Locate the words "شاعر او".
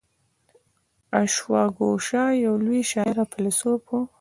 2.91-3.27